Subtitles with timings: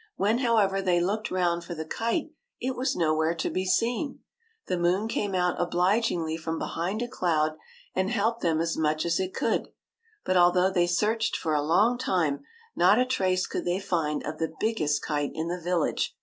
[0.16, 4.20] When, however, they looked round for the kite, it was nowhere to be seen.
[4.68, 7.56] The moon came out obligingly from behind a cloud
[7.92, 9.72] and helped them as much as it could;
[10.24, 12.44] but although they searched for a long time,
[12.76, 16.16] not a trace could they find of the biggest kite in the village.